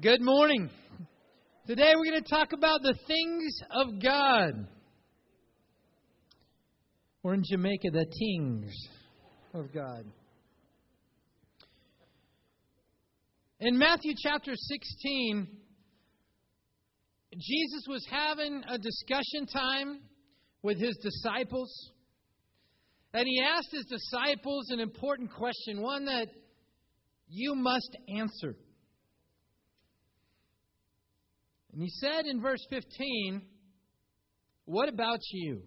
[0.00, 0.70] Good morning.
[1.66, 4.68] Today we're going to talk about the things of God.
[7.24, 8.72] Or in Jamaica, the things
[9.54, 10.04] of God.
[13.58, 15.48] In Matthew chapter 16,
[17.32, 20.00] Jesus was having a discussion time
[20.62, 21.90] with his disciples.
[23.14, 26.28] And he asked his disciples an important question, one that
[27.26, 28.54] you must answer.
[31.72, 33.42] And he said in verse 15,
[34.64, 35.62] What about you?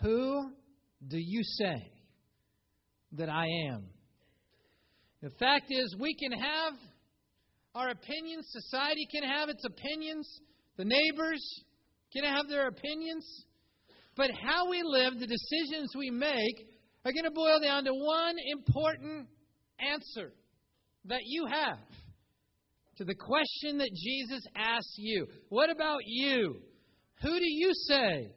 [0.00, 0.50] Who
[1.06, 1.90] do you say
[3.12, 3.86] that I am?
[5.22, 6.74] The fact is, we can have
[7.74, 10.28] our opinions, society can have its opinions,
[10.76, 11.42] the neighbors
[12.12, 13.24] can have their opinions,
[14.16, 16.68] but how we live, the decisions we make,
[17.04, 19.28] are going to boil down to one important
[19.78, 20.32] answer
[21.06, 21.78] that you have
[23.02, 26.56] to the question that Jesus asks you What about you?
[27.22, 28.30] Who do you say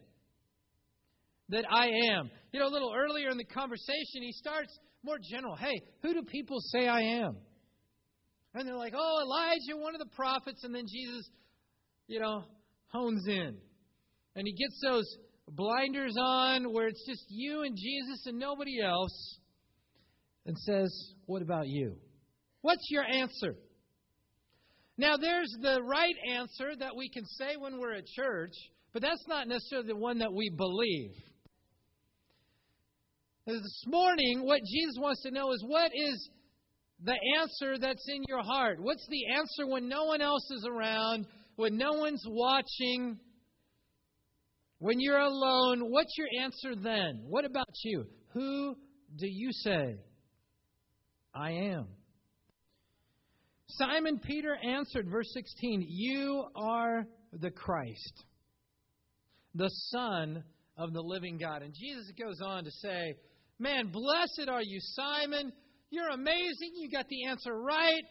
[1.49, 2.30] that I am?
[2.52, 5.55] You know, a little earlier in the conversation, he starts more general.
[5.55, 7.38] Hey, who do people say I am?
[8.53, 10.63] And they're like, oh, Elijah, one of the prophets.
[10.63, 11.29] And then Jesus,
[12.07, 12.44] you know,
[12.88, 13.57] hones in.
[14.35, 15.05] And he gets those
[15.47, 19.39] blinders on where it's just you and Jesus and nobody else
[20.45, 21.97] and says, What about you?
[22.61, 23.55] What's your answer?
[24.97, 28.53] Now, there's the right answer that we can say when we're at church,
[28.93, 31.11] but that's not necessarily the one that we believe.
[33.45, 36.29] This morning, what Jesus wants to know is what is
[37.03, 38.77] the answer that's in your heart?
[38.79, 43.19] What's the answer when no one else is around, when no one's watching,
[44.79, 45.91] when you're alone?
[45.91, 47.25] What's your answer then?
[47.27, 48.05] What about you?
[48.33, 48.75] Who
[49.17, 49.97] do you say
[51.33, 51.88] I am?
[53.67, 58.23] Simon Peter answered, verse 16, You are the Christ,
[59.53, 60.44] the Son
[60.78, 61.62] of the living God.
[61.62, 63.16] And Jesus goes on to say,
[63.57, 65.51] Man, blessed are you, Simon.
[65.89, 66.73] You're amazing.
[66.75, 68.03] You got the answer right.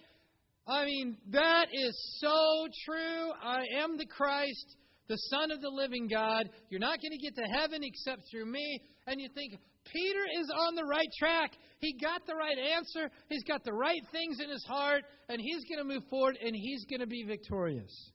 [0.67, 3.33] I mean, that is so true.
[3.43, 4.77] I am the Christ,
[5.09, 6.49] the Son of the living God.
[6.71, 8.81] You're not going to get to heaven except through me.
[9.07, 9.61] And you think,
[9.93, 11.53] Peter is on the right track.
[11.79, 13.11] He got the right answer.
[13.29, 16.55] He's got the right things in his heart, and he's going to move forward and
[16.55, 18.11] he's going to be victorious.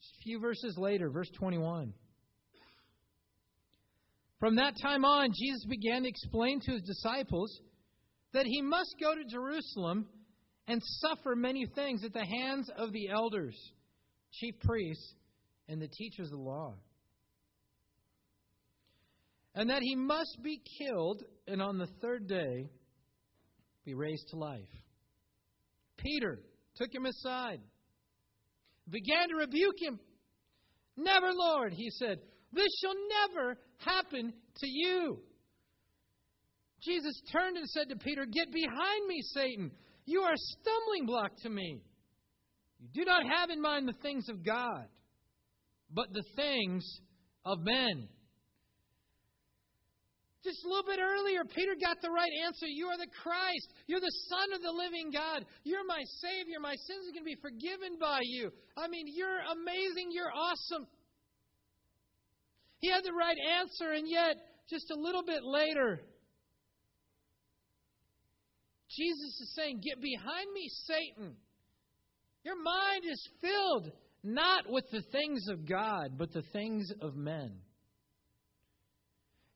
[0.00, 1.92] Just a few verses later, verse 21.
[4.38, 7.60] From that time on, Jesus began to explain to his disciples
[8.32, 10.06] that he must go to Jerusalem
[10.68, 13.56] and suffer many things at the hands of the elders,
[14.32, 15.14] chief priests,
[15.68, 16.74] and the teachers of the law
[19.56, 22.70] and that he must be killed and on the third day
[23.84, 24.68] be raised to life.
[25.96, 26.40] Peter
[26.76, 27.60] took him aside,
[28.88, 29.98] began to rebuke him.
[30.96, 32.18] Never, Lord, he said,
[32.52, 32.94] this shall
[33.28, 35.18] never happen to you.
[36.82, 39.70] Jesus turned and said to Peter, Get behind me, Satan.
[40.04, 41.82] You are a stumbling block to me.
[42.78, 44.86] You do not have in mind the things of God,
[45.90, 46.86] but the things
[47.44, 48.08] of men.
[50.46, 52.66] Just a little bit earlier, Peter got the right answer.
[52.70, 53.66] You are the Christ.
[53.88, 55.44] You're the Son of the living God.
[55.64, 56.62] You're my Savior.
[56.62, 58.52] My sins are going to be forgiven by you.
[58.78, 60.14] I mean, you're amazing.
[60.14, 60.86] You're awesome.
[62.78, 64.36] He had the right answer, and yet,
[64.70, 66.00] just a little bit later,
[68.88, 71.34] Jesus is saying, Get behind me, Satan.
[72.44, 73.90] Your mind is filled
[74.22, 77.65] not with the things of God, but the things of men.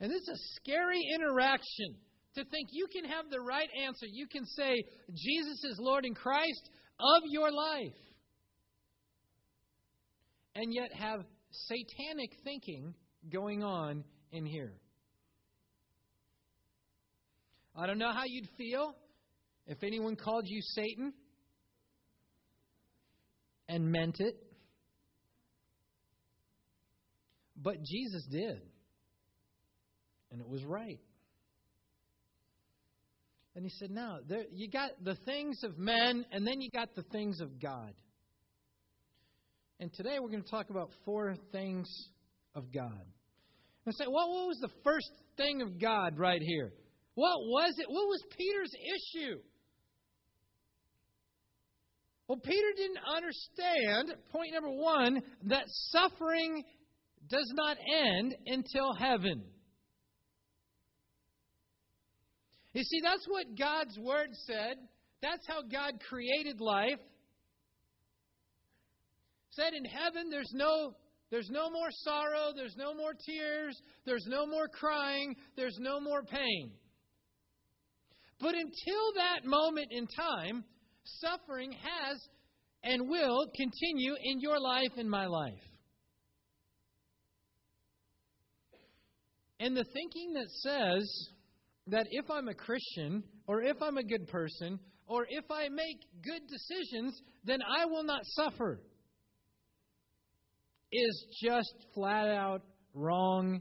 [0.00, 1.96] And this is a scary interaction
[2.34, 4.06] to think you can have the right answer.
[4.10, 4.82] You can say,
[5.14, 7.92] Jesus is Lord and Christ of your life.
[10.54, 12.94] And yet have satanic thinking
[13.30, 14.72] going on in here.
[17.76, 18.94] I don't know how you'd feel
[19.66, 21.12] if anyone called you Satan
[23.68, 24.36] and meant it.
[27.56, 28.69] But Jesus did
[30.30, 31.00] and it was right.
[33.54, 36.94] And he said, "Now, there, you got the things of men, and then you got
[36.94, 37.92] the things of God."
[39.80, 41.88] And today we're going to talk about four things
[42.54, 43.04] of God.
[43.86, 46.72] And say, well, what was the first thing of God right here?
[47.14, 47.86] What was it?
[47.88, 49.38] What was Peter's issue?
[52.28, 56.62] Well, Peter didn't understand, point number one, that suffering
[57.28, 59.44] does not end until heaven.
[62.72, 64.76] You see, that's what God's Word said.
[65.22, 67.00] That's how God created life.
[69.50, 70.94] Said in heaven there's no
[71.30, 76.22] there's no more sorrow, there's no more tears, there's no more crying, there's no more
[76.22, 76.72] pain.
[78.40, 80.64] But until that moment in time,
[81.04, 82.20] suffering has
[82.82, 85.52] and will continue in your life and my life.
[89.60, 91.28] And the thinking that says
[91.90, 95.98] that if I'm a Christian, or if I'm a good person, or if I make
[96.22, 98.80] good decisions, then I will not suffer
[100.92, 102.62] is just flat out
[102.94, 103.60] wrong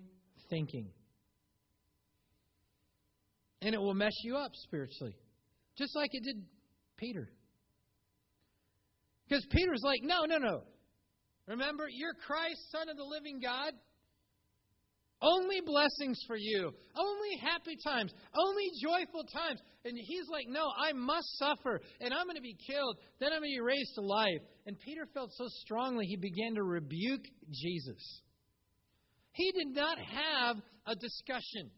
[0.49, 0.89] thinking.
[3.61, 5.15] And it will mess you up spiritually,
[5.77, 6.43] just like it did
[6.97, 7.29] Peter.
[9.27, 10.63] Because Peter's like, no, no, no.
[11.47, 13.73] Remember, you're Christ, Son of the living God.
[15.21, 16.71] Only blessings for you.
[16.95, 18.13] Only happy times.
[18.37, 19.59] Only joyful times.
[19.83, 21.81] And he's like, No, I must suffer.
[21.99, 22.97] And I'm going to be killed.
[23.19, 24.41] Then I'm going to be raised to life.
[24.65, 28.21] And Peter felt so strongly, he began to rebuke Jesus.
[29.33, 31.71] He did not have a discussion.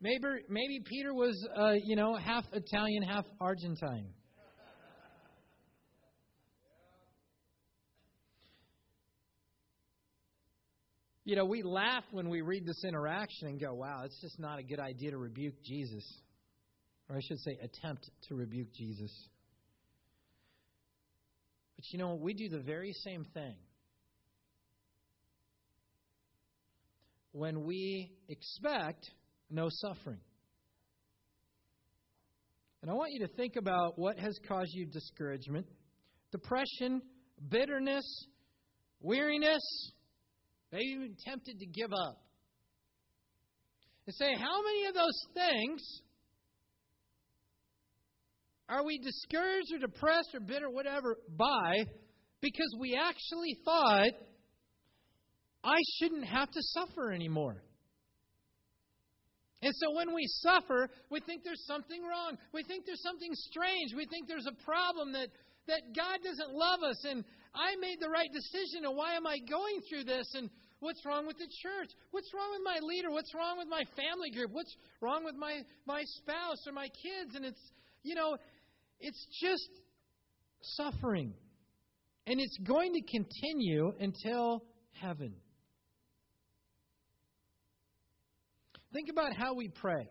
[0.00, 4.08] Maybe, maybe Peter was, uh, you know, half Italian, half Argentine.
[11.26, 14.60] You know, we laugh when we read this interaction and go, wow, it's just not
[14.60, 16.04] a good idea to rebuke Jesus.
[17.10, 19.10] Or I should say, attempt to rebuke Jesus.
[21.74, 23.56] But you know, we do the very same thing.
[27.32, 29.10] When we expect
[29.50, 30.20] no suffering.
[32.82, 35.66] And I want you to think about what has caused you discouragement,
[36.30, 37.02] depression,
[37.48, 38.04] bitterness,
[39.00, 39.90] weariness,
[40.72, 42.22] Maybe even tempted to give up.
[44.06, 46.00] And say, how many of those things
[48.68, 51.84] are we discouraged or depressed or bitter, whatever, by
[52.40, 54.10] because we actually thought
[55.64, 57.62] I shouldn't have to suffer anymore?
[59.62, 62.36] And so when we suffer, we think there's something wrong.
[62.52, 63.94] We think there's something strange.
[63.96, 65.28] We think there's a problem that,
[65.66, 67.24] that God doesn't love us and
[67.56, 70.28] I made the right decision and why am I going through this?
[70.34, 70.50] And
[70.80, 71.90] what's wrong with the church?
[72.10, 73.10] What's wrong with my leader?
[73.10, 74.50] What's wrong with my family group?
[74.52, 77.34] What's wrong with my, my spouse or my kids?
[77.34, 77.60] And it's,
[78.02, 78.36] you know,
[79.00, 79.68] it's just
[80.60, 81.32] suffering.
[82.26, 84.62] And it's going to continue until
[84.92, 85.34] heaven.
[88.92, 90.08] Think about how we pray.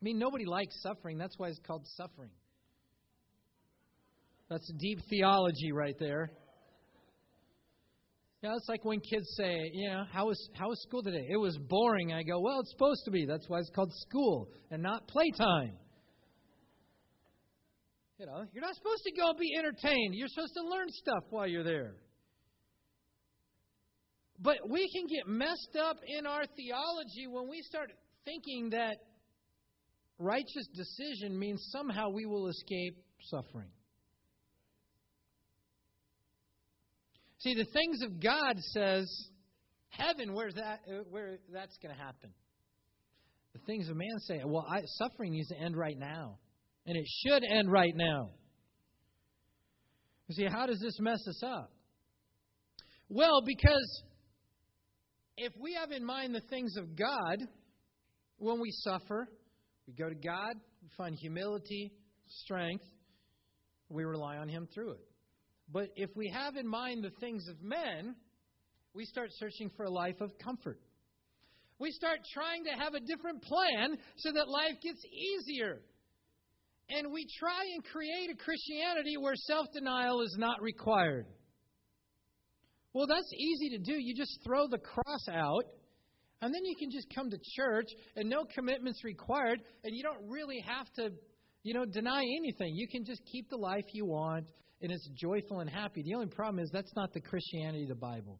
[0.00, 1.16] I mean, nobody likes suffering.
[1.18, 2.30] That's why it's called suffering.
[4.48, 6.30] That's deep theology right there.
[8.42, 11.26] Yeah, it's like when kids say, you know, how was how was school today?
[11.28, 12.12] It was boring.
[12.12, 13.26] I go, well, it's supposed to be.
[13.26, 15.72] That's why it's called school and not playtime.
[18.18, 20.14] You know, you're not supposed to go be entertained.
[20.14, 21.94] You're supposed to learn stuff while you're there.
[24.38, 27.90] But we can get messed up in our theology when we start
[28.24, 28.96] thinking that
[30.18, 32.96] righteous decision means somehow we will escape
[33.30, 33.70] suffering.
[37.38, 39.28] See, the things of God says
[39.88, 40.80] heaven, where's that?
[40.88, 42.30] Uh, where that's going to happen?
[43.52, 46.38] The things of man say, well, I, suffering needs to end right now,
[46.86, 48.30] and it should end right now.
[50.28, 51.70] You see, how does this mess us up?
[53.08, 54.02] Well, because
[55.36, 57.38] if we have in mind the things of God,
[58.38, 59.28] when we suffer,
[59.86, 61.92] we go to God, we find humility,
[62.26, 62.84] strength,
[63.88, 65.05] we rely on Him through it.
[65.72, 68.14] But if we have in mind the things of men,
[68.94, 70.80] we start searching for a life of comfort.
[71.78, 75.82] We start trying to have a different plan so that life gets easier.
[76.88, 81.26] And we try and create a Christianity where self denial is not required.
[82.92, 83.92] Well, that's easy to do.
[83.92, 85.64] You just throw the cross out,
[86.40, 90.30] and then you can just come to church, and no commitments required, and you don't
[90.30, 91.10] really have to,
[91.62, 92.74] you know, deny anything.
[92.74, 94.46] You can just keep the life you want
[94.86, 96.00] and it's joyful and happy.
[96.04, 98.38] The only problem is that's not the Christianity of the Bible.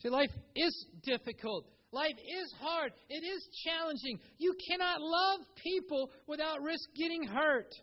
[0.00, 1.66] See, life is difficult.
[1.90, 2.92] Life is hard.
[3.08, 4.20] It is challenging.
[4.38, 7.74] You cannot love people without risk getting hurt.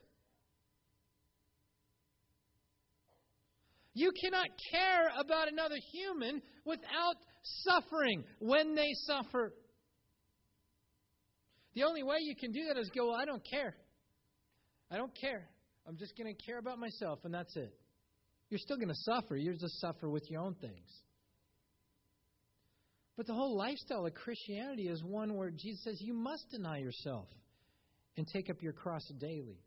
[3.93, 9.51] You cannot care about another human without suffering when they suffer.
[11.75, 13.75] The only way you can do that is go, well, I don't care.
[14.89, 15.47] I don't care.
[15.87, 17.73] I'm just going to care about myself, and that's it.
[18.49, 19.35] You're still going to suffer.
[19.35, 20.89] You're just suffer with your own things.
[23.17, 27.27] But the whole lifestyle of Christianity is one where Jesus says you must deny yourself.
[28.17, 29.59] and take up your cross daily.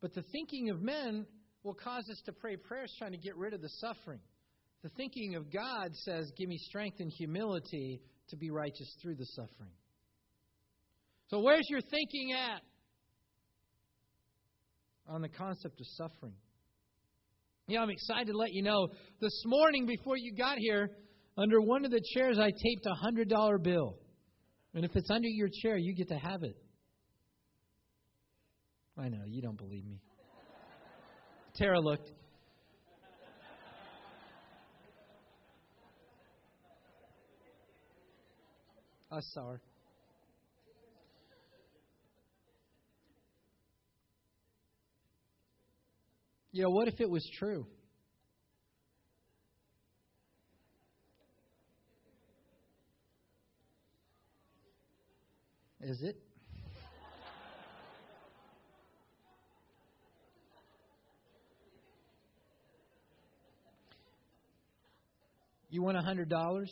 [0.00, 1.26] But the thinking of men
[1.62, 4.20] will cause us to pray prayers trying to get rid of the suffering.
[4.82, 8.00] The thinking of God says, Give me strength and humility
[8.30, 9.70] to be righteous through the suffering.
[11.32, 12.60] So, where's your thinking at
[15.08, 16.34] on the concept of suffering?
[17.68, 18.88] Yeah, I'm excited to let you know.
[19.18, 20.90] This morning, before you got here,
[21.38, 23.96] under one of the chairs, I taped a $100 bill.
[24.74, 26.54] And if it's under your chair, you get to have it.
[28.98, 30.02] I know, you don't believe me.
[31.56, 32.10] Tara looked.
[39.10, 39.60] I saw her.
[46.54, 47.66] You know, what if it was true?
[55.80, 56.16] Is it?
[65.70, 66.70] You want a hundred dollars?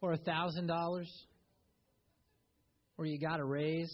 [0.00, 1.12] Or a thousand dollars?
[2.96, 3.92] Or you got a raise?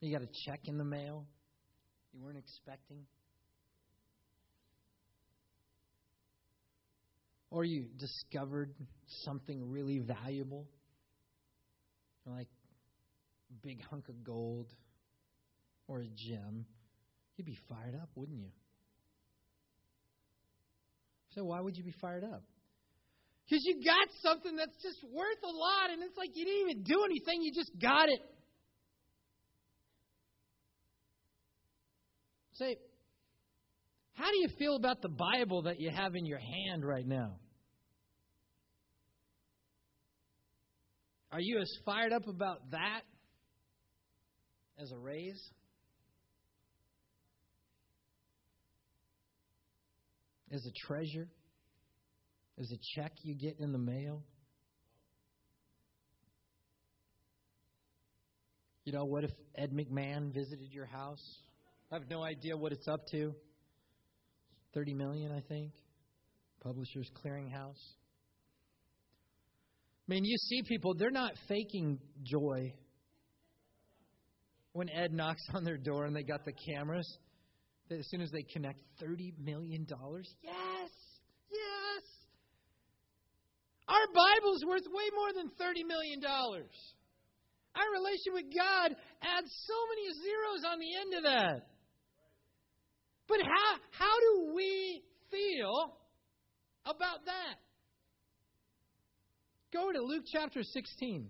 [0.00, 1.24] You got a check in the mail
[2.12, 3.04] you weren't expecting?
[7.50, 8.74] Or you discovered
[9.24, 10.68] something really valuable?
[12.26, 12.48] Like
[13.50, 14.68] a big hunk of gold
[15.88, 16.64] or a gem.
[17.36, 18.50] You'd be fired up, wouldn't you?
[21.34, 22.42] So why would you be fired up?
[23.48, 26.82] Because you got something that's just worth a lot, and it's like you didn't even
[26.84, 28.20] do anything, you just got it.
[32.60, 32.76] Say,
[34.12, 37.36] how do you feel about the Bible that you have in your hand right now?
[41.32, 43.00] Are you as fired up about that
[44.78, 45.40] as a raise?
[50.52, 51.28] As a treasure?
[52.58, 54.22] As a check you get in the mail?
[58.84, 61.24] You know, what if Ed McMahon visited your house?
[61.90, 63.34] I have no idea what it's up to.
[64.74, 65.72] 30 million, I think.
[66.62, 67.82] Publishers Clearinghouse.
[70.08, 72.74] I mean, you see people, they're not faking joy.
[74.72, 77.18] When Ed knocks on their door and they got the cameras,
[77.90, 79.84] as soon as they connect, $30 million?
[79.88, 80.90] Yes!
[81.50, 82.04] Yes!
[83.88, 86.22] Our Bible's worth way more than $30 million.
[86.24, 91.69] Our relation with God adds so many zeros on the end of that.
[93.30, 95.94] But how, how do we feel
[96.84, 97.60] about that?
[99.72, 101.28] Go to Luke chapter 16.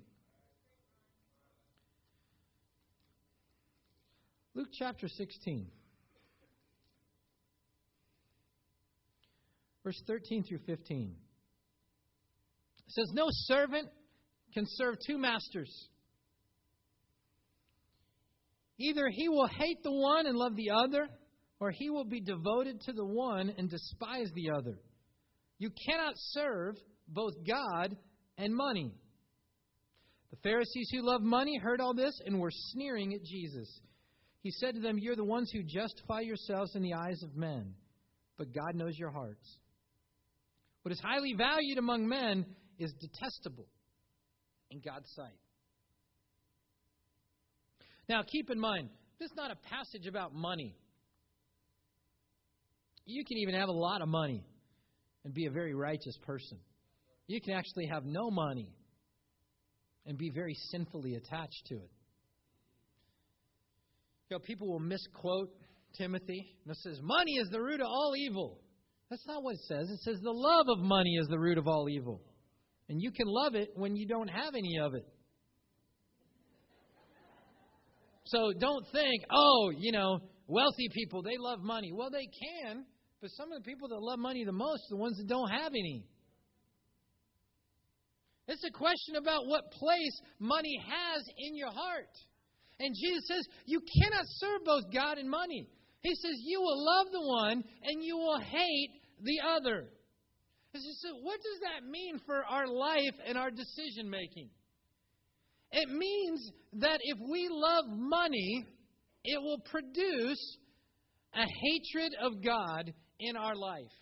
[4.54, 5.66] Luke chapter 16.
[9.84, 11.16] Verse 13 through 15.
[12.78, 13.88] It says, No servant
[14.54, 15.88] can serve two masters.
[18.78, 21.06] Either he will hate the one and love the other
[21.60, 24.80] or he will be devoted to the one and despise the other.
[25.58, 26.76] You cannot serve
[27.06, 27.94] both God
[28.38, 28.94] and money.
[30.30, 33.68] The Pharisees who loved money heard all this and were sneering at Jesus.
[34.42, 37.74] He said to them, You're the ones who justify yourselves in the eyes of men,
[38.38, 39.58] but God knows your hearts.
[40.82, 42.46] What is highly valued among men
[42.78, 43.66] is detestable
[44.70, 45.36] in God's sight.
[48.08, 48.88] Now, keep in mind,
[49.18, 50.74] this is not a passage about money.
[53.06, 54.44] You can even have a lot of money
[55.24, 56.58] and be a very righteous person.
[57.26, 58.68] You can actually have no money
[60.06, 61.90] and be very sinfully attached to it.
[64.28, 65.50] You know, people will misquote
[65.98, 66.56] Timothy.
[66.64, 68.58] And it says, Money is the root of all evil.
[69.10, 69.90] That's not what it says.
[69.90, 72.22] It says the love of money is the root of all evil.
[72.88, 75.06] And you can love it when you don't have any of it.
[78.24, 81.92] So don't think, oh, you know, wealthy people, they love money.
[81.92, 82.84] Well, they can,
[83.20, 85.50] but some of the people that love money the most are the ones that don't
[85.50, 86.04] have any.
[88.48, 92.10] It's a question about what place money has in your heart.
[92.80, 95.68] And Jesus says, You cannot serve both God and money.
[96.00, 98.90] He says, You will love the one and you will hate
[99.22, 99.84] the other.
[100.72, 104.50] So what does that mean for our life and our decision making?
[105.72, 108.66] It means that if we love money,
[109.24, 110.58] it will produce
[111.34, 113.92] a hatred of God in our life.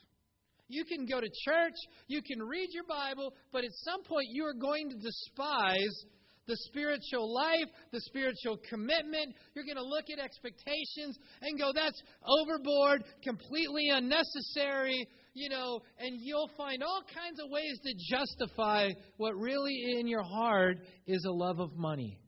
[0.68, 1.74] You can go to church,
[2.08, 6.04] you can read your Bible, but at some point you are going to despise
[6.46, 9.34] the spiritual life, the spiritual commitment.
[9.54, 16.16] You're going to look at expectations and go, that's overboard, completely unnecessary, you know, and
[16.20, 21.32] you'll find all kinds of ways to justify what really in your heart is a
[21.32, 22.18] love of money.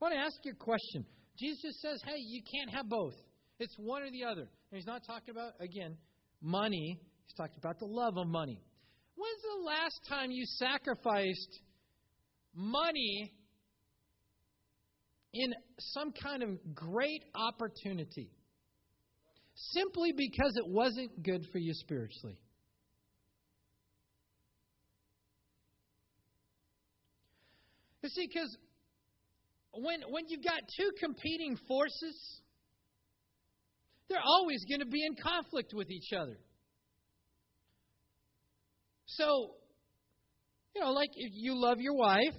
[0.00, 1.04] I want to ask you a question.
[1.38, 3.14] Jesus says, hey, you can't have both.
[3.58, 4.42] It's one or the other.
[4.42, 5.96] And he's not talking about, again,
[6.40, 6.98] money.
[7.26, 8.62] He's talking about the love of money.
[9.16, 11.60] When's the last time you sacrificed
[12.54, 13.32] money
[15.34, 18.30] in some kind of great opportunity
[19.54, 22.40] simply because it wasn't good for you spiritually?
[28.02, 28.56] You see, because
[29.72, 32.42] when, when you've got two competing forces,
[34.08, 36.38] they're always going to be in conflict with each other.
[39.06, 39.54] So,
[40.74, 42.34] you know, like if you love your wife,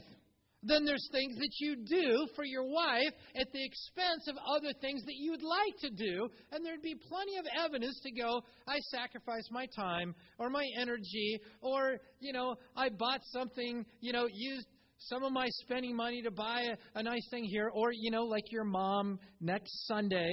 [0.64, 5.04] then there's things that you do for your wife at the expense of other things
[5.06, 9.50] that you'd like to do, and there'd be plenty of evidence to go, I sacrificed
[9.52, 14.68] my time or my energy, or, you know, I bought something, you know, used
[15.10, 16.62] some of my spending money to buy
[16.96, 20.31] a, a nice thing here, or, you know, like your mom next Sunday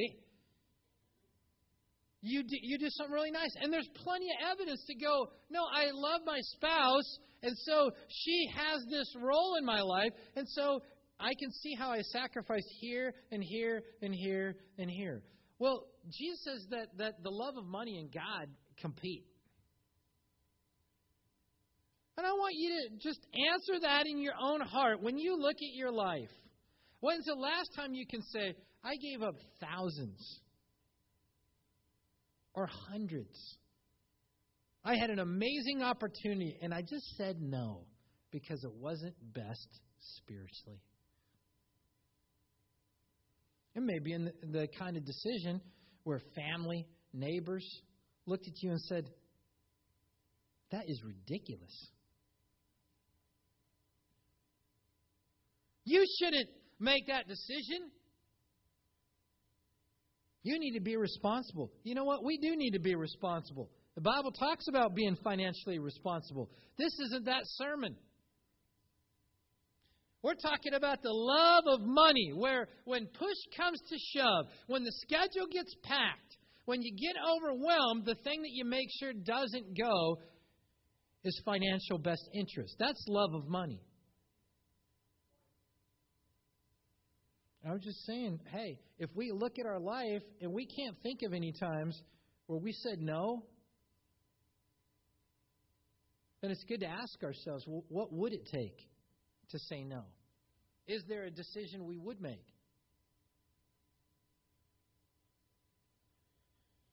[2.21, 3.55] you do, you do something really nice.
[3.61, 8.49] And there's plenty of evidence to go, no, I love my spouse, and so she
[8.57, 10.81] has this role in my life, and so
[11.21, 15.23] I can see how I sacrifice here and here and here and here.
[15.59, 18.49] Well, Jesus says that, that the love of money and God
[18.81, 19.25] compete.
[22.19, 23.21] And I want you to just
[23.53, 25.01] answer that in your own heart.
[25.01, 26.29] When you look at your life,
[26.99, 30.41] when's the last time you can say, I gave up thousands
[32.55, 33.57] or hundreds.
[34.85, 37.87] I had an amazing opportunity, and I just said no
[38.33, 39.69] because it wasn't best
[40.01, 40.83] spiritually.
[43.77, 45.61] It may be in the, the kind of decision
[46.03, 47.65] where family, neighbors
[48.27, 49.09] looked at you and said,
[50.73, 51.91] That is ridiculous.
[55.89, 57.91] You shouldn't make that decision.
[60.43, 61.73] You need to be responsible.
[61.83, 62.23] You know what?
[62.23, 63.71] We do need to be responsible.
[63.95, 66.51] The Bible talks about being financially responsible.
[66.77, 67.97] This isn't that sermon.
[70.23, 74.93] We're talking about the love of money, where when push comes to shove, when the
[74.93, 80.19] schedule gets packed, when you get overwhelmed, the thing that you make sure doesn't go
[81.25, 82.77] is financial best interest.
[82.79, 83.81] That's love of money.
[87.69, 91.21] I was just saying, hey, if we look at our life and we can't think
[91.23, 92.01] of any times
[92.47, 93.45] where we said no,
[96.41, 98.79] then it's good to ask ourselves, well, what would it take
[99.51, 100.03] to say no?
[100.87, 102.47] Is there a decision we would make?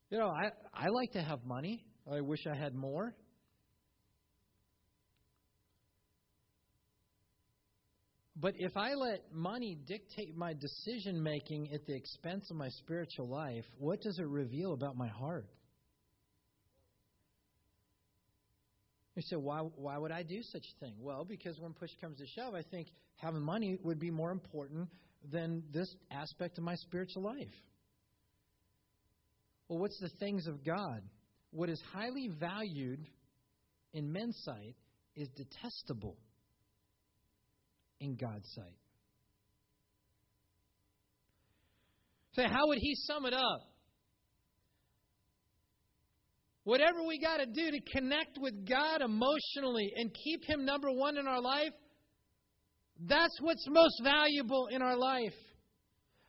[0.09, 1.85] You know, I, I like to have money.
[2.11, 3.15] I wish I had more.
[8.37, 13.29] But if I let money dictate my decision making at the expense of my spiritual
[13.29, 15.47] life, what does it reveal about my heart?
[19.15, 20.95] You say, why, why would I do such a thing?
[20.99, 24.89] Well, because when push comes to shove, I think having money would be more important
[25.31, 27.47] than this aspect of my spiritual life.
[29.69, 31.01] Well, what's the things of God?
[31.51, 32.99] What is highly valued
[33.93, 34.75] in men's sight
[35.15, 36.17] is detestable
[37.99, 38.77] in God's sight.
[42.33, 43.61] So how would he sum it up?
[46.65, 51.15] Whatever we got to do to connect with God emotionally and keep Him number one
[51.15, 51.73] in our life,
[52.99, 55.33] that's what's most valuable in our life.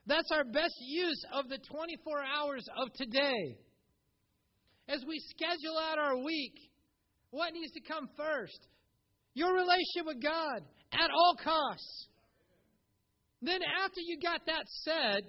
[0.07, 3.59] That's our best use of the 24 hours of today.
[4.89, 6.55] As we schedule out our week,
[7.31, 8.61] what needs to come first?
[9.37, 12.07] Your relationship with God at all costs.
[13.43, 15.25] Then, after you got that said,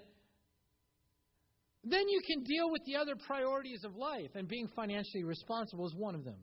[1.84, 5.94] then you can deal with the other priorities of life, and being financially responsible is
[5.94, 6.40] one of them.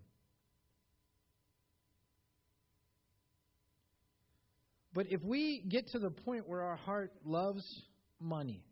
[4.92, 7.64] But if we get to the point where our heart loves
[8.20, 8.62] money,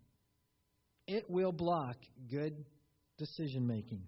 [1.06, 1.96] it will block
[2.30, 2.62] good
[3.16, 4.02] decision making.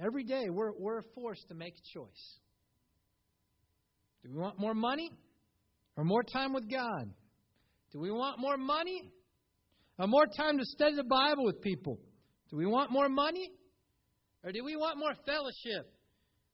[0.00, 2.38] Every day we're, we're forced to make a choice.
[4.22, 5.10] Do we want more money
[5.96, 7.10] or more time with God?
[7.92, 9.10] Do we want more money
[9.98, 11.98] or more time to study the Bible with people?
[12.50, 13.50] Do we want more money
[14.44, 15.92] or do we want more fellowship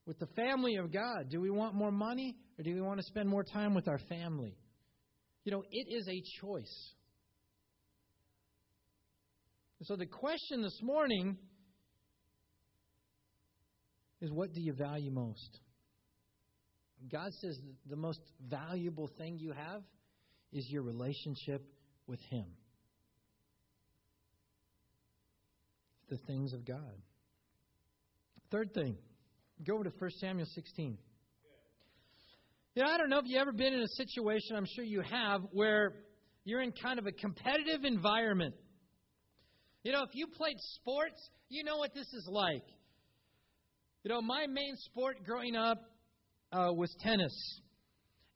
[0.07, 1.31] with the family of God?
[1.31, 3.99] Do we want more money or do we want to spend more time with our
[4.09, 4.57] family?
[5.45, 6.93] You know, it is a choice.
[9.83, 11.37] So the question this morning
[14.21, 15.61] is what do you value most?
[17.11, 19.83] God says the most valuable thing you have
[20.53, 21.65] is your relationship
[22.07, 22.47] with Him.
[26.09, 27.03] The things of God.
[28.51, 28.97] Third thing,
[29.67, 30.99] go over to 1 Samuel 16.
[32.75, 35.01] You know, I don't know if you've ever been in a situation, I'm sure you
[35.01, 35.95] have, where
[36.45, 38.55] you're in kind of a competitive environment.
[39.83, 42.65] You know, if you played sports, you know what this is like.
[44.05, 45.79] You know, my main sport growing up
[46.57, 47.61] uh, was tennis.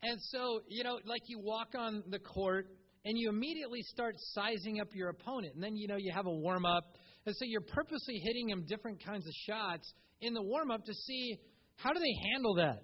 [0.02, 2.66] And so, you know, like you walk on the court
[3.04, 5.54] and you immediately start sizing up your opponent.
[5.54, 6.96] And then, you know, you have a warm up.
[7.26, 10.94] And so you're purposely hitting them different kinds of shots in the warm up to
[10.94, 11.36] see
[11.76, 12.82] how do they handle that.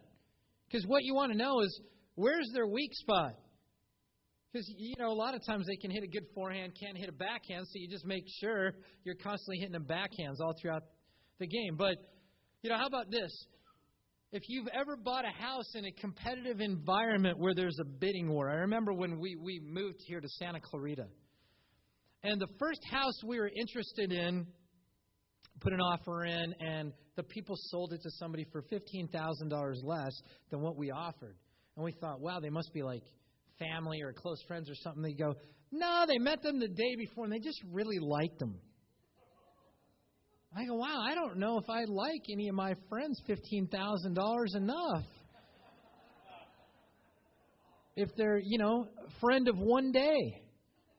[0.69, 1.81] Because what you want to know is
[2.15, 3.33] where's their weak spot?
[4.53, 7.11] Because, you know, a lot of times they can hit a good forehand, can't hit
[7.11, 8.73] a backhand, so you just make sure
[9.05, 10.83] you're constantly hitting them backhands all throughout
[11.39, 11.77] the game.
[11.77, 11.97] But,
[12.63, 13.31] you know, how about this?
[14.33, 18.51] If you've ever bought a house in a competitive environment where there's a bidding war,
[18.51, 21.07] I remember when we, we moved here to Santa Clarita.
[22.25, 24.47] And the first house we were interested in
[25.61, 30.13] put an offer in, and the people sold it to somebody for $15,000 less
[30.51, 31.37] than what we offered.
[31.77, 33.03] And we thought, wow, they must be like
[33.59, 35.03] family or close friends or something.
[35.03, 35.35] They go,
[35.73, 38.59] no, they met them the day before, and they just really liked them.
[40.57, 45.05] I go, wow, I don't know if I like any of my friends $15,000 enough.
[47.95, 48.89] If they're, you know,
[49.21, 50.43] friend of one day.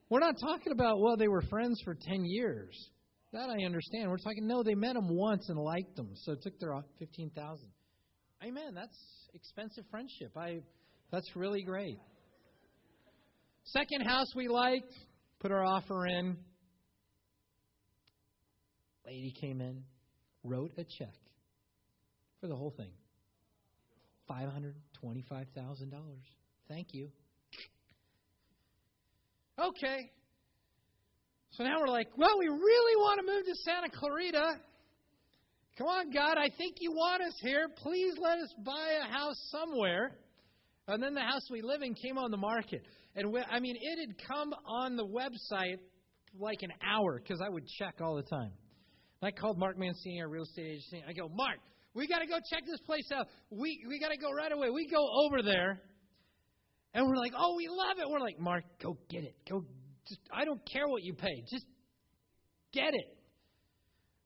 [0.10, 2.90] We're not talking about, well, they were friends for 10 years.
[3.34, 4.10] That I understand.
[4.10, 7.68] We're talking, no, they met them once and liked them, so it took their 15000
[8.44, 8.76] Amen.
[8.76, 8.98] That's
[9.34, 10.38] expensive friendship.
[10.38, 10.62] I,
[11.12, 11.98] that's really great.
[13.64, 14.94] Second house we liked,
[15.40, 16.38] put our offer in.
[19.08, 19.84] Lady came in,
[20.44, 21.16] wrote a check
[22.42, 22.92] for the whole thing.
[24.30, 24.74] $525,000.
[26.68, 27.10] Thank you.
[29.58, 30.12] Okay.
[31.52, 34.60] So now we're like, well, we really want to move to Santa Clarita.
[35.78, 37.68] Come on, God, I think you want us here.
[37.78, 40.18] Please let us buy a house somewhere.
[40.90, 42.82] And then the house we live in came on the market.
[43.16, 45.78] And we, I mean, it had come on the website
[46.38, 48.52] like an hour because I would check all the time.
[49.22, 51.04] And I called Mark Mancini, our real estate agent.
[51.08, 51.58] I go, Mark,
[51.94, 53.28] we got to go check this place out.
[53.50, 54.70] We we got to go right away.
[54.70, 55.82] We go over there,
[56.94, 58.10] and we're like, oh, we love it.
[58.10, 59.36] We're like, Mark, go get it.
[59.50, 59.64] Go.
[60.08, 61.44] Just, I don't care what you pay.
[61.50, 61.66] Just
[62.72, 63.18] get it.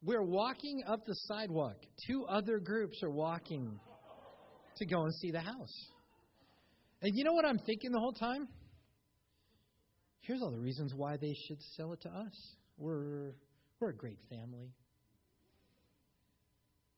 [0.04, 1.78] We're walking up the sidewalk.
[2.08, 3.80] Two other groups are walking
[4.78, 5.90] to go and see the house.
[7.02, 8.48] And you know what I'm thinking the whole time?
[10.22, 12.56] Here's all the reasons why they should sell it to us.
[12.78, 13.34] We're
[13.80, 14.72] we're a great family.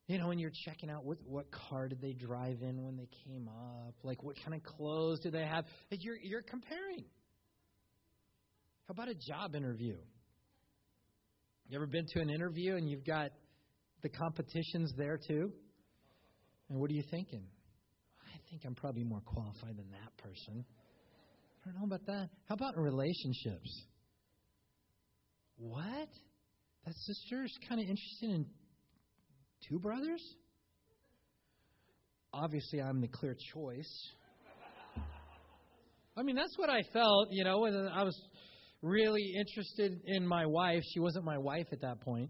[0.07, 3.07] You know, when you're checking out what what car did they drive in when they
[3.25, 5.65] came up, like what kind of clothes do they have?
[5.91, 7.05] You're you're comparing.
[8.87, 9.95] How about a job interview?
[11.69, 13.31] You ever been to an interview and you've got
[14.01, 15.53] the competitions there too?
[16.69, 17.45] And what are you thinking?
[18.21, 20.65] I think I'm probably more qualified than that person.
[21.65, 22.29] I don't know about that.
[22.49, 23.85] How about in relationships?
[25.57, 26.09] What?
[26.85, 28.45] That sister's kind of interested in
[29.69, 30.21] two brothers?
[32.33, 34.09] Obviously, I'm the clear choice.
[36.15, 38.19] I mean, that's what I felt, you know, when I was
[38.81, 40.83] really interested in my wife.
[40.93, 42.29] She wasn't my wife at that point.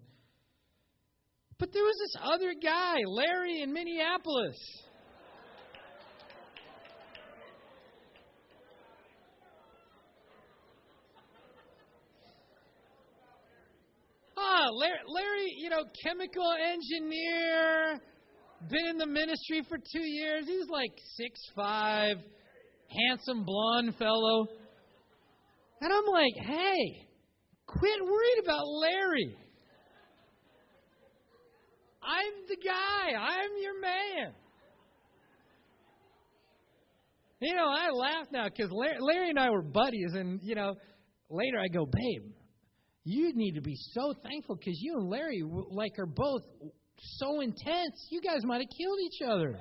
[1.59, 4.57] But there was this other guy, Larry in Minneapolis.
[14.75, 17.99] Larry, Larry, you know, chemical engineer,
[18.69, 20.45] been in the ministry for two years.
[20.47, 22.17] He's like six five,
[22.89, 24.47] handsome blonde fellow.
[25.81, 27.07] And I'm like, hey,
[27.67, 29.35] quit worried about Larry.
[32.01, 33.17] I'm the guy.
[33.17, 34.33] I'm your man.
[37.39, 40.75] You know, I laugh now because Larry, Larry and I were buddies, and you know,
[41.29, 42.31] later I go, babe,
[43.03, 46.43] you need to be so thankful because you and Larry like are both
[46.97, 48.07] so intense.
[48.09, 49.59] You guys might have killed each other.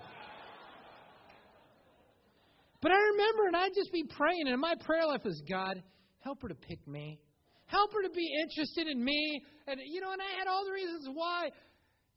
[2.81, 5.83] But I remember, and I'd just be praying, and my prayer life was, God,
[6.20, 7.20] help her to pick me.
[7.66, 9.40] Help her to be interested in me.
[9.66, 11.50] And, you know, and I had all the reasons why.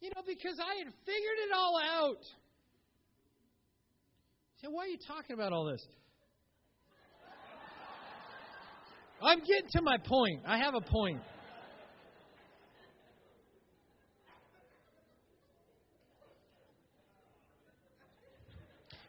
[0.01, 2.21] You know, because I had figured it all out.
[4.61, 5.85] Say, why are you talking about all this?
[9.21, 10.41] I'm getting to my point.
[10.47, 11.21] I have a point.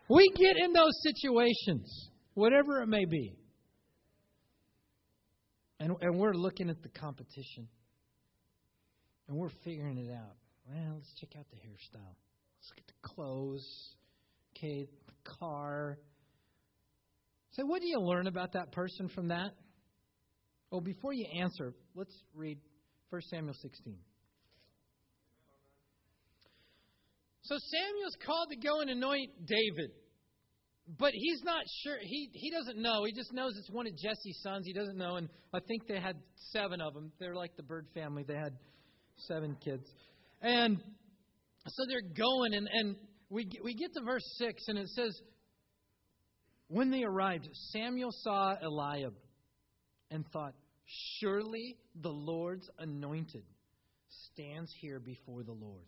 [0.09, 3.35] We get in those situations, whatever it may be.
[5.81, 7.69] And, and we're looking at the competition.
[9.29, 10.37] And we're figuring it out.
[10.69, 12.15] Well, let's check out the hairstyle.
[12.57, 13.67] Let's look at the clothes.
[14.57, 15.99] Okay, the car.
[17.53, 19.51] So, what do you learn about that person from that?
[20.71, 22.59] Well, before you answer, let's read
[23.11, 23.97] 1 Samuel 16.
[27.43, 29.91] So Samuel's called to go and anoint David.
[30.99, 31.99] But he's not sure.
[32.01, 33.05] He, he doesn't know.
[33.05, 34.67] He just knows it's one of Jesse's sons.
[34.67, 35.17] He doesn't know.
[35.17, 36.17] And I think they had
[36.53, 37.13] seven of them.
[37.19, 38.25] They're like the Bird family.
[38.27, 38.57] They had
[39.17, 39.85] seven kids.
[40.43, 40.79] And
[41.67, 42.97] so they're going, and, and
[43.31, 45.21] we, we get to verse 6, and it says,
[46.69, 49.15] When they arrived, Samuel saw Eliab
[50.11, 50.55] and thought,
[51.19, 53.43] Surely the Lord's anointed
[54.33, 55.85] stands here before the Lord.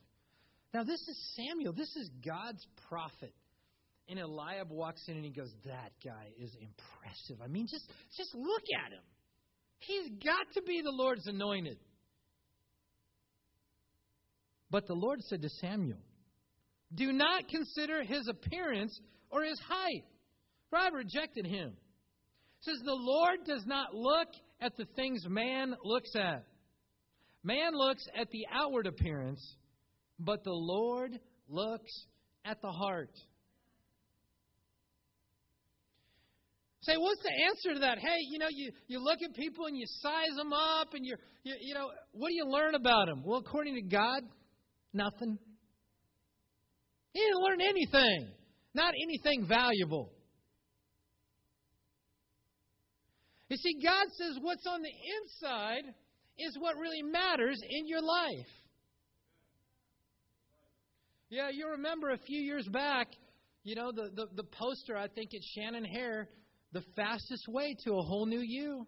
[0.74, 1.72] Now, this is Samuel.
[1.72, 3.32] This is God's prophet.
[4.08, 7.42] And Eliab walks in and he goes, That guy is impressive.
[7.42, 9.02] I mean, just, just look at him.
[9.78, 11.78] He's got to be the Lord's anointed.
[14.70, 16.00] But the Lord said to Samuel,
[16.94, 18.98] Do not consider his appearance
[19.30, 20.04] or his height,
[20.68, 21.74] for I have rejected him.
[22.60, 24.28] Says, The Lord does not look
[24.60, 26.44] at the things man looks at.
[27.44, 29.56] Man looks at the outward appearance,
[30.18, 31.18] but the Lord
[31.48, 31.92] looks
[32.44, 33.10] at the heart.
[36.80, 37.98] Say, what's the answer to that?
[37.98, 41.18] Hey, you know, you, you look at people and you size them up, and you're,
[41.42, 43.22] you, you know, what do you learn about them?
[43.24, 44.22] Well, according to God,
[44.94, 45.38] nothing.
[47.14, 48.30] You didn't learn anything,
[48.74, 50.10] not anything valuable.
[53.48, 55.94] You see, God says what's on the inside
[56.38, 58.46] is what really matters in your life.
[61.30, 63.08] Yeah, you remember a few years back,
[63.62, 66.28] you know, the, the, the poster, I think it's Shannon Hare,
[66.72, 68.86] the fastest way to a whole new you.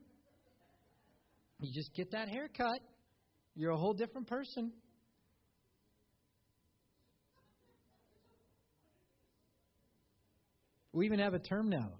[1.60, 2.80] You just get that haircut,
[3.54, 4.72] you're a whole different person.
[10.92, 11.92] We even have a term now.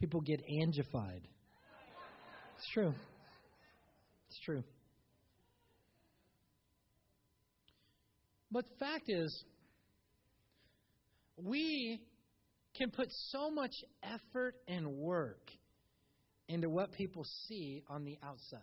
[0.00, 1.22] People get angified.
[2.66, 2.94] It's true.
[4.28, 4.64] It's true.
[8.50, 9.44] But the fact is,
[11.36, 12.00] we
[12.76, 13.70] can put so much
[14.02, 15.48] effort and work
[16.48, 18.58] into what people see on the outside.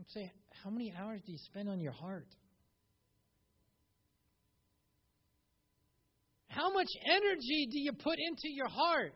[0.00, 2.28] I'd say, how many hours do you spend on your heart?
[6.48, 9.14] How much energy do you put into your heart?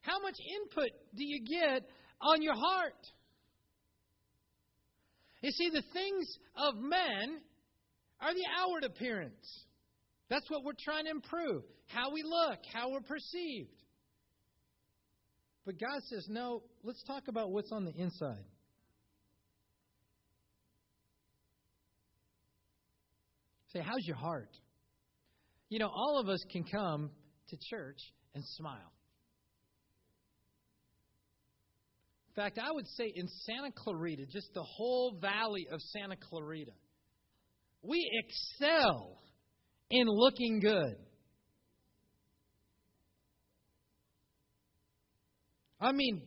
[0.00, 1.88] How much input do you get
[2.20, 3.06] on your heart?
[5.42, 7.40] You see, the things of men
[8.20, 9.64] are the outward appearance.
[10.28, 13.70] That's what we're trying to improve how we look, how we're perceived.
[15.64, 18.44] But God says, no, let's talk about what's on the inside.
[23.72, 24.50] Say, how's your heart?
[25.68, 27.10] You know, all of us can come
[27.48, 27.98] to church
[28.34, 28.92] and smile.
[32.38, 36.70] Fact, I would say in Santa Clarita, just the whole valley of Santa Clarita,
[37.82, 39.18] we excel
[39.90, 40.96] in looking good.
[45.80, 46.22] I mean,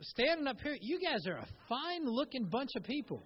[0.00, 3.22] standing up here, you guys are a fine looking bunch of people.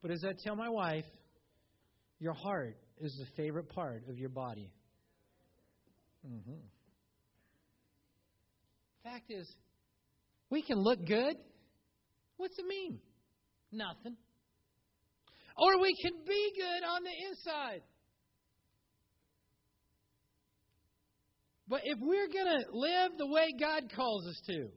[0.00, 1.04] But as I tell my wife,
[2.18, 4.72] your heart is the favorite part of your body.
[6.26, 6.79] Mm-hmm.
[9.04, 9.50] Fact is,
[10.50, 11.36] we can look good.
[12.36, 12.98] What's it mean?
[13.72, 14.16] Nothing.
[15.56, 17.82] Or we can be good on the inside.
[21.68, 24.68] But if we're going to live the way God calls us to,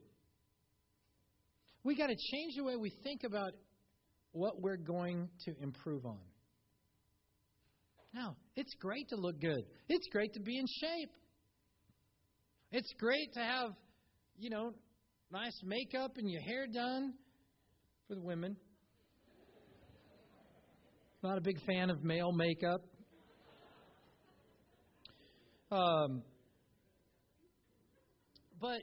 [1.83, 3.53] we got to change the way we think about
[4.31, 6.19] what we're going to improve on.
[8.13, 9.63] Now, it's great to look good.
[9.89, 11.09] It's great to be in shape.
[12.71, 13.71] It's great to have,
[14.43, 14.73] you know,
[15.31, 17.13] nice makeup and your hair done
[18.09, 18.57] for the women.
[21.23, 22.81] Not a big fan of male makeup.
[25.71, 26.23] Um,
[28.59, 28.81] but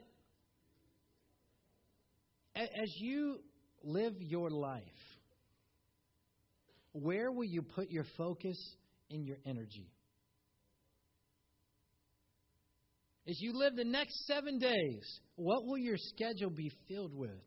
[2.55, 3.37] as you
[3.83, 4.81] live your life,
[6.93, 8.57] Where will you put your focus
[9.09, 9.89] and your energy?
[13.31, 17.39] As you live the next seven days, what will your schedule be filled with?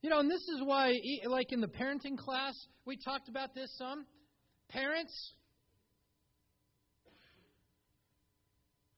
[0.00, 0.94] You know, and this is why,
[1.26, 2.54] like in the parenting class,
[2.86, 4.06] we talked about this some.
[4.70, 5.34] Parents,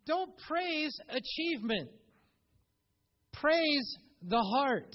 [0.07, 1.90] don't praise achievement,
[3.33, 4.92] praise the heart.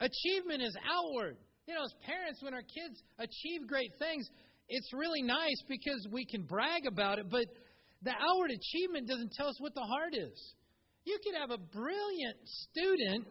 [0.00, 1.36] Achievement is outward.
[1.66, 4.26] You know, as parents, when our kids achieve great things,
[4.68, 7.44] it's really nice because we can brag about it, but
[8.04, 10.54] the outward achievement doesn't tell us what the heart is.
[11.04, 13.26] You could have a brilliant student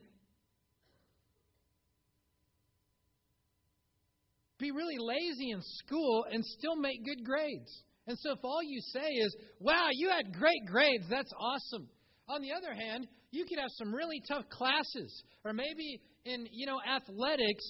[4.60, 7.84] be really lazy in school and still make good grades.
[8.08, 11.88] And so if all you say is, wow, you had great grades, that's awesome.
[12.30, 16.66] On the other hand, you could have some really tough classes, or maybe in, you
[16.66, 17.64] know, athletics,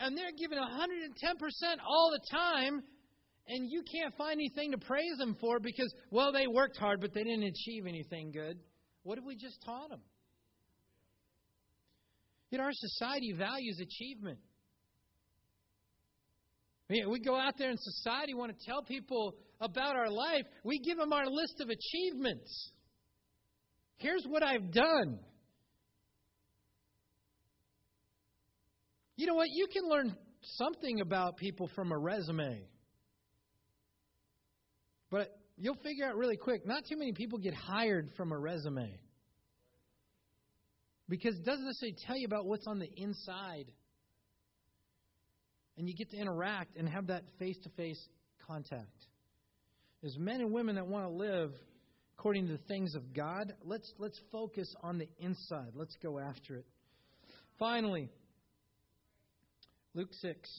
[0.00, 0.64] and they're giving 110%
[1.86, 2.82] all the time,
[3.46, 7.12] and you can't find anything to praise them for because, well, they worked hard, but
[7.12, 8.58] they didn't achieve anything good.
[9.02, 10.00] What have we just taught them?
[12.50, 14.38] Yet our society values achievement.
[16.88, 20.44] We go out there in society, want to tell people about our life.
[20.64, 22.72] We give them our list of achievements.
[23.96, 25.18] Here's what I've done.
[29.16, 29.48] You know what?
[29.50, 32.68] You can learn something about people from a resume.
[35.14, 38.98] But you'll figure out really quick not too many people get hired from a resume.
[41.08, 43.66] Because it doesn't necessarily tell you about what's on the inside.
[45.78, 48.08] And you get to interact and have that face to face
[48.44, 49.06] contact.
[50.02, 51.52] As men and women that want to live
[52.18, 55.74] according to the things of God, let's, let's focus on the inside.
[55.76, 56.66] Let's go after it.
[57.60, 58.10] Finally,
[59.94, 60.50] Luke 6.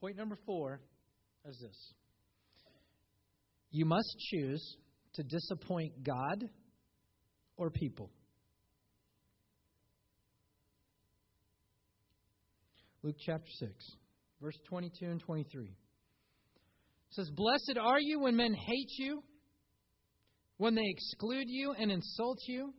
[0.00, 0.80] Point number four
[1.46, 1.92] is this
[3.70, 4.76] You must choose
[5.14, 6.48] to disappoint God
[7.56, 8.10] or people.
[13.02, 13.72] Luke chapter 6,
[14.42, 15.64] verse 22 and 23.
[15.64, 15.74] It
[17.10, 19.22] says, Blessed are you when men hate you,
[20.58, 22.74] when they exclude you and insult you,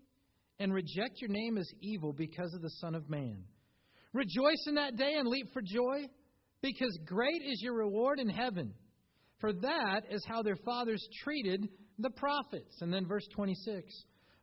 [0.59, 3.43] and reject your name as evil because of the Son of Man.
[4.13, 6.07] Rejoice in that day and leap for joy
[6.61, 8.73] because great is your reward in heaven.
[9.39, 12.81] For that is how their fathers treated the prophets.
[12.81, 13.85] And then verse 26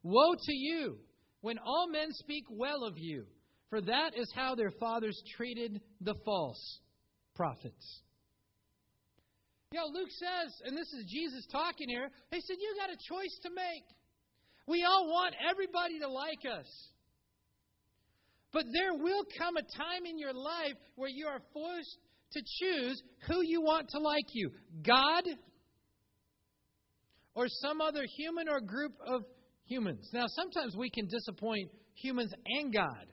[0.02, 0.98] Woe to you
[1.40, 3.24] when all men speak well of you,
[3.70, 6.81] for that is how their fathers treated the false
[7.35, 8.02] prophets.
[9.70, 12.96] You know, Luke says, and this is Jesus talking here, he said, You got a
[12.96, 13.85] choice to make.
[14.66, 16.66] We all want everybody to like us.
[18.52, 21.98] But there will come a time in your life where you are forced
[22.32, 24.50] to choose who you want to like you
[24.82, 25.24] God
[27.34, 29.22] or some other human or group of
[29.64, 30.08] humans.
[30.12, 33.06] Now, sometimes we can disappoint humans and God.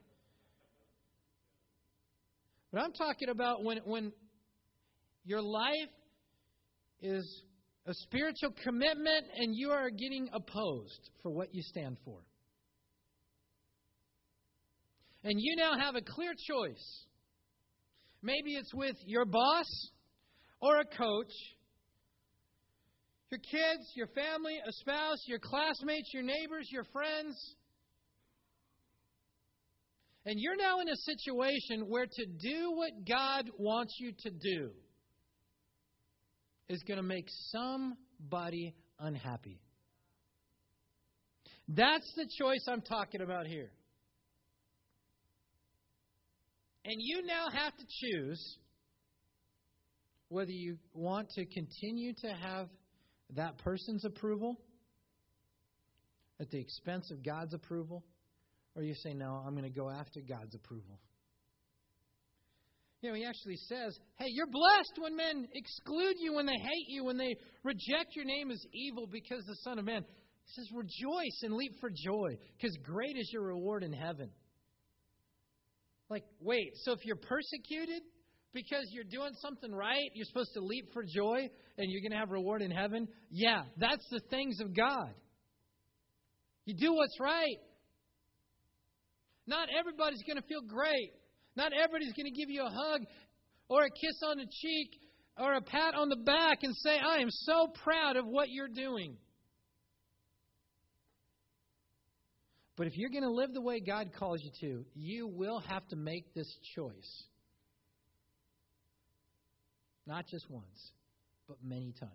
[2.71, 4.12] But I'm talking about when, when
[5.25, 5.91] your life
[7.01, 7.43] is
[7.86, 12.19] a spiritual commitment and you are getting opposed for what you stand for.
[15.23, 17.06] And you now have a clear choice
[18.26, 19.68] Maybe it's with your boss
[20.60, 21.32] or a coach,
[23.30, 27.56] your kids, your family, a spouse, your classmates, your neighbors, your friends.
[30.26, 34.72] And you're now in a situation where to do what God wants you to do
[36.68, 39.62] is going to make somebody unhappy.
[41.68, 43.70] That's the choice I'm talking about here.
[46.86, 48.58] And you now have to choose
[50.30, 52.70] whether you want to continue to have
[53.36, 54.60] that person's approval
[56.40, 58.04] at the expense of God's approval,
[58.76, 61.00] or you say, No, I'm going to go after God's approval.
[63.02, 66.88] You know, he actually says, Hey, you're blessed when men exclude you, when they hate
[66.88, 70.04] you, when they reject your name as evil because the Son of Man.
[70.46, 74.30] He says, Rejoice and leap for joy, because great is your reward in heaven.
[76.10, 78.03] Like, wait, so if you're persecuted
[78.53, 82.18] because you're doing something right, you're supposed to leap for joy and you're going to
[82.18, 83.08] have reward in heaven?
[83.32, 85.14] Yeah, that's the things of God.
[86.66, 87.58] You do what's right.
[89.47, 91.12] Not everybody's going to feel great.
[91.56, 93.01] Not everybody's going to give you a hug
[93.70, 94.99] or a kiss on the cheek
[95.38, 98.68] or a pat on the back and say, I am so proud of what you're
[98.68, 99.18] doing.
[102.78, 105.88] But if you're going to live the way God calls you to, you will have
[105.89, 107.23] to make this choice.
[110.05, 110.91] Not just once,
[111.47, 112.11] but many times.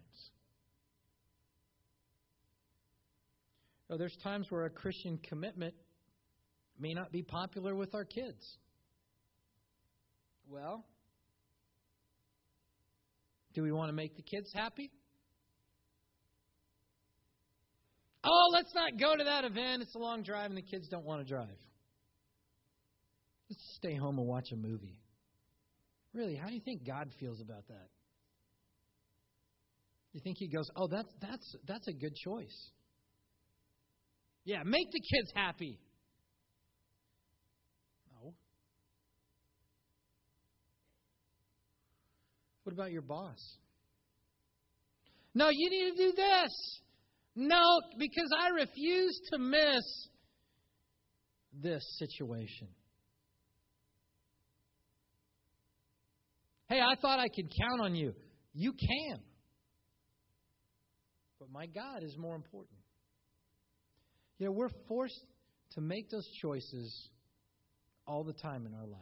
[3.99, 5.75] there's times where a Christian commitment
[6.79, 8.57] may not be popular with our kids.
[10.49, 10.85] Well,
[13.55, 14.91] do we want to make the kids happy?
[18.23, 19.83] Oh, let's not go to that event.
[19.83, 21.49] It's a long drive and the kids don't want to drive.
[23.49, 25.01] Let's stay home and watch a movie.
[26.13, 27.89] Really, how do you think God feels about that?
[30.13, 32.71] You think he goes, "Oh, that's that's that's a good choice."
[34.45, 35.79] Yeah, make the kids happy.
[38.13, 38.35] No.
[42.65, 43.39] What about your boss?
[45.35, 46.81] No, you need to do this.
[47.37, 50.09] No, because I refuse to miss
[51.53, 52.69] this situation.
[56.69, 58.15] Hey, I thought I could count on you.
[58.53, 59.21] You can.
[61.39, 62.79] But my God is more important.
[64.39, 65.25] You know, we're forced
[65.73, 67.11] to make those choices
[68.07, 69.01] all the time in our life.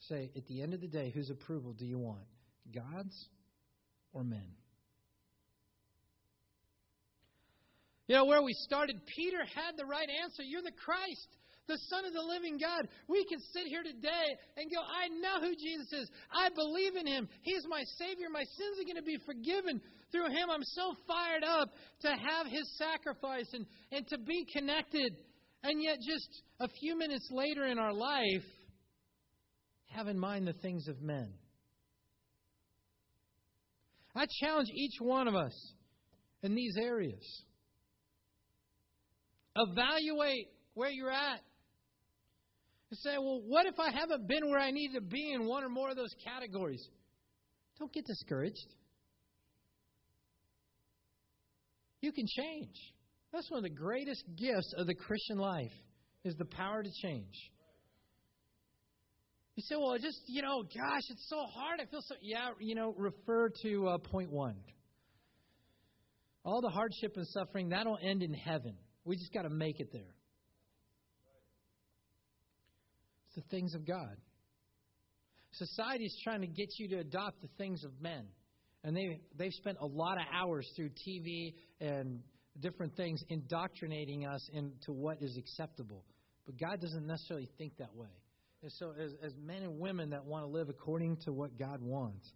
[0.00, 2.26] Say, at the end of the day, whose approval do you want?
[2.72, 3.28] God's
[4.12, 4.46] or men?
[8.08, 10.42] You know, where we started, Peter had the right answer.
[10.42, 11.26] You're the Christ,
[11.66, 12.86] the Son of the living God.
[13.08, 14.26] We can sit here today
[14.56, 16.10] and go, I know who Jesus is.
[16.30, 17.28] I believe in him.
[17.42, 18.28] He's my Savior.
[18.30, 19.80] My sins are going to be forgiven
[20.12, 20.50] through him.
[20.50, 21.70] I'm so fired up
[22.02, 25.12] to have his sacrifice and, and to be connected.
[25.64, 28.46] And yet, just a few minutes later in our life,
[29.86, 31.32] have in mind the things of men.
[34.14, 35.72] I challenge each one of us
[36.42, 37.42] in these areas.
[39.56, 41.40] Evaluate where you're at.
[42.90, 45.64] And say, well, what if I haven't been where I need to be in one
[45.64, 46.86] or more of those categories?
[47.78, 48.74] Don't get discouraged.
[52.00, 52.76] You can change.
[53.32, 55.72] That's one of the greatest gifts of the Christian life
[56.24, 57.34] is the power to change.
[59.56, 61.80] You say, well, just, you know, gosh, it's so hard.
[61.80, 62.14] I feel so.
[62.20, 64.56] Yeah, you know, refer to uh, point one.
[66.44, 68.76] All the hardship and suffering, that'll end in heaven.
[69.06, 70.14] We just got to make it there.
[73.28, 74.16] It's the things of God.
[75.52, 78.26] Society is trying to get you to adopt the things of men.
[78.82, 82.20] And they, they've spent a lot of hours through TV and
[82.60, 86.04] different things indoctrinating us into what is acceptable.
[86.44, 88.10] But God doesn't necessarily think that way.
[88.62, 91.80] And so, as, as men and women that want to live according to what God
[91.80, 92.28] wants,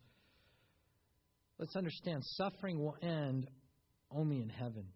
[1.59, 3.49] let's understand suffering will end
[4.11, 4.87] only in heaven.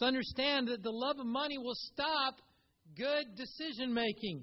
[0.00, 2.40] To understand that the love of money will stop
[2.96, 4.42] good decision making.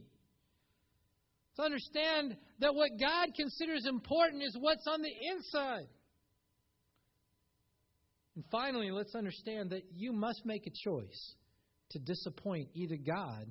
[1.56, 5.88] To understand that what God considers important is what's on the inside.
[8.36, 11.36] And finally, let's understand that you must make a choice
[11.90, 13.48] to disappoint either God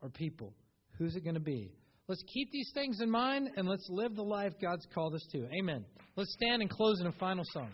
[0.00, 0.54] or people.
[0.98, 1.74] Who's it going to be?
[2.08, 5.46] Let's keep these things in mind and let's live the life God's called us to.
[5.60, 5.84] Amen.
[6.16, 7.68] Let's stand and close in a final song.